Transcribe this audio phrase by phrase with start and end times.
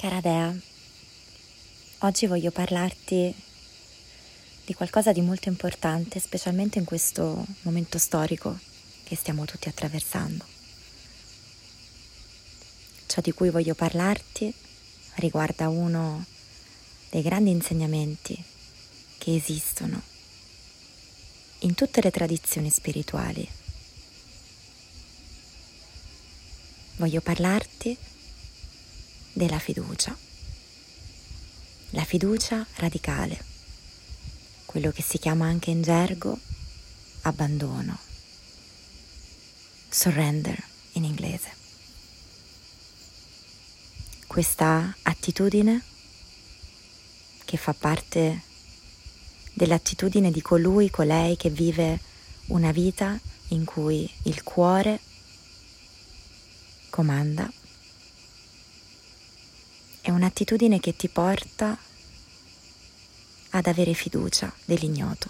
[0.00, 0.56] Cara Dea,
[2.02, 3.34] oggi voglio parlarti
[4.64, 8.56] di qualcosa di molto importante, specialmente in questo momento storico
[9.02, 10.44] che stiamo tutti attraversando.
[13.06, 14.54] Ciò di cui voglio parlarti
[15.16, 16.24] riguarda uno
[17.10, 18.40] dei grandi insegnamenti
[19.18, 20.00] che esistono
[21.62, 23.50] in tutte le tradizioni spirituali.
[26.98, 27.98] Voglio parlarti
[29.38, 30.18] della fiducia.
[31.90, 33.42] La fiducia radicale,
[34.64, 36.36] quello che si chiama anche in gergo
[37.22, 37.96] abbandono,
[39.88, 40.60] surrender
[40.94, 41.54] in inglese.
[44.26, 45.84] Questa attitudine
[47.44, 48.42] che fa parte
[49.54, 52.00] dell'attitudine di colui, colei che vive
[52.46, 53.16] una vita
[53.50, 54.98] in cui il cuore
[56.90, 57.48] comanda
[60.08, 61.76] è un'attitudine che ti porta
[63.50, 65.28] ad avere fiducia dell'ignoto.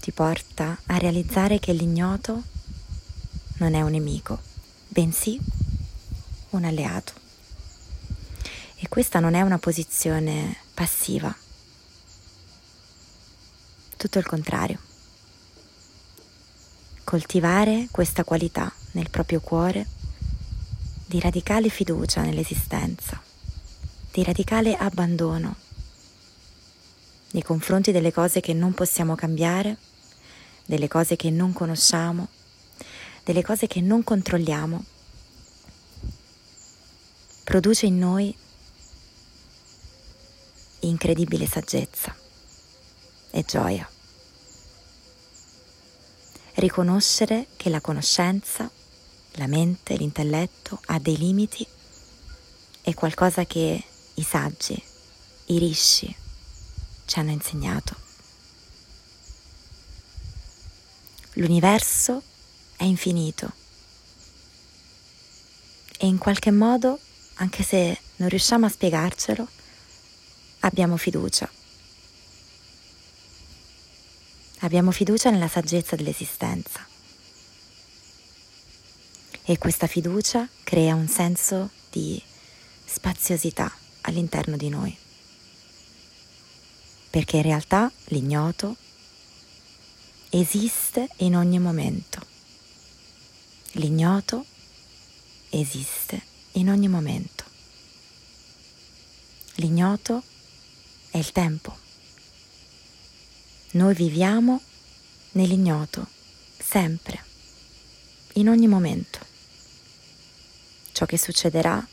[0.00, 2.42] Ti porta a realizzare che l'ignoto
[3.54, 4.38] non è un nemico,
[4.86, 5.40] bensì
[6.50, 7.14] un alleato.
[8.76, 11.34] E questa non è una posizione passiva,
[13.96, 14.78] tutto il contrario.
[17.02, 19.86] Coltivare questa qualità nel proprio cuore
[21.10, 23.20] di radicale fiducia nell'esistenza,
[24.12, 25.56] di radicale abbandono
[27.32, 29.76] nei confronti delle cose che non possiamo cambiare,
[30.64, 32.28] delle cose che non conosciamo,
[33.24, 34.84] delle cose che non controlliamo,
[37.42, 38.32] produce in noi
[40.78, 42.14] incredibile saggezza
[43.32, 43.90] e gioia.
[46.54, 48.70] Riconoscere che la conoscenza
[49.32, 51.66] la mente, l'intelletto ha dei limiti,
[52.82, 53.82] è qualcosa che
[54.14, 54.82] i saggi,
[55.46, 56.14] i rishi
[57.04, 57.96] ci hanno insegnato.
[61.34, 62.22] L'universo
[62.76, 63.52] è infinito
[65.98, 66.98] e in qualche modo,
[67.34, 69.46] anche se non riusciamo a spiegarcelo,
[70.60, 71.50] abbiamo fiducia.
[74.60, 76.86] Abbiamo fiducia nella saggezza dell'esistenza
[79.50, 82.22] e questa fiducia crea un senso di
[82.84, 84.96] spaziosità all'interno di noi.
[87.10, 88.76] Perché in realtà l'ignoto
[90.28, 92.24] esiste in ogni momento.
[93.72, 94.46] L'ignoto
[95.48, 96.22] esiste
[96.52, 97.42] in ogni momento.
[99.54, 100.22] L'ignoto
[101.10, 101.76] è il tempo.
[103.72, 104.60] Noi viviamo
[105.32, 106.06] nell'ignoto,
[106.56, 107.24] sempre,
[108.34, 109.26] in ogni momento
[111.00, 111.88] ciò che succederà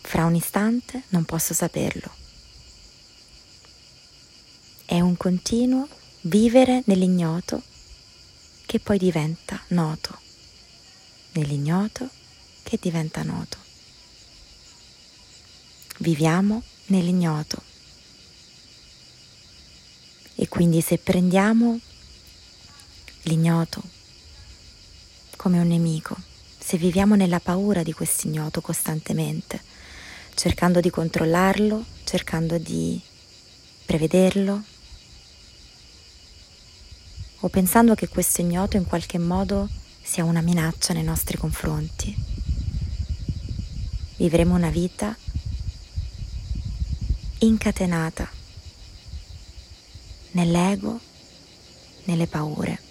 [0.00, 2.12] fra un istante non posso saperlo.
[4.84, 5.86] È un continuo
[6.22, 7.62] vivere nell'ignoto
[8.66, 10.18] che poi diventa noto,
[11.34, 12.08] nell'ignoto
[12.64, 13.58] che diventa noto.
[15.98, 17.62] Viviamo nell'ignoto.
[20.34, 21.78] E quindi se prendiamo
[23.22, 23.80] l'ignoto
[25.36, 26.16] come un nemico,
[26.58, 29.60] se viviamo nella paura di questo ignoto costantemente,
[30.34, 33.00] cercando di controllarlo, cercando di
[33.86, 34.62] prevederlo,
[37.40, 39.68] o pensando che questo ignoto in qualche modo
[40.02, 42.14] sia una minaccia nei nostri confronti.
[44.16, 45.16] Vivremo una vita
[47.38, 48.28] incatenata
[50.32, 50.98] nell'ego,
[52.04, 52.87] nelle paure.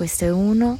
[0.00, 0.78] Questo è uno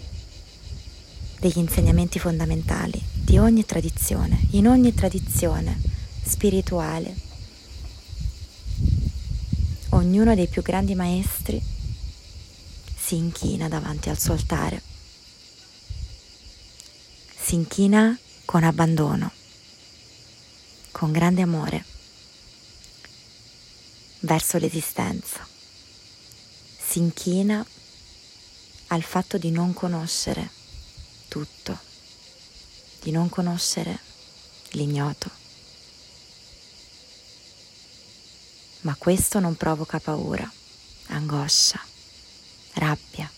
[1.40, 5.78] degli insegnamenti fondamentali di ogni tradizione, in ogni tradizione
[6.24, 7.14] spirituale.
[9.90, 11.62] Ognuno dei più grandi maestri
[12.96, 14.80] si inchina davanti al suo altare,
[17.38, 19.30] si inchina con abbandono,
[20.92, 21.84] con grande amore
[24.20, 25.46] verso l'esistenza,
[26.78, 27.62] si inchina
[28.92, 30.50] al fatto di non conoscere
[31.28, 31.78] tutto,
[33.02, 33.98] di non conoscere
[34.70, 35.30] l'ignoto.
[38.80, 40.50] Ma questo non provoca paura,
[41.08, 41.80] angoscia,
[42.74, 43.30] rabbia.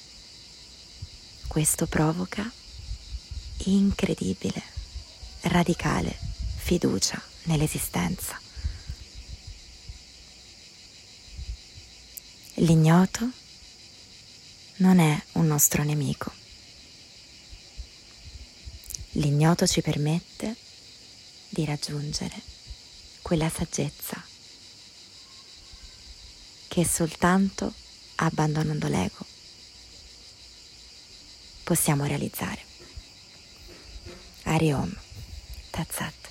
[1.48, 2.50] Questo provoca
[3.64, 4.62] incredibile,
[5.42, 6.18] radicale
[6.56, 8.40] fiducia nell'esistenza.
[12.54, 13.40] L'ignoto
[14.82, 16.32] non è un nostro nemico.
[19.12, 20.56] L'ignoto ci permette
[21.50, 22.34] di raggiungere
[23.22, 24.20] quella saggezza
[26.66, 27.72] che soltanto
[28.16, 29.24] abbandonando l'ego
[31.62, 32.64] possiamo realizzare.
[34.42, 34.92] Ari Om,
[35.70, 36.21] Tazzat.